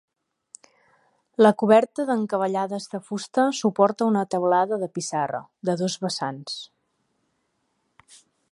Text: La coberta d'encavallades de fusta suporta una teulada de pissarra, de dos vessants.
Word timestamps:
La 1.45 1.51
coberta 1.63 2.05
d'encavallades 2.07 2.89
de 2.93 3.01
fusta 3.09 3.45
suporta 3.59 4.07
una 4.13 4.25
teulada 4.35 4.81
de 4.85 4.89
pissarra, 4.97 5.43
de 5.71 5.77
dos 5.83 5.99
vessants. 6.07 6.57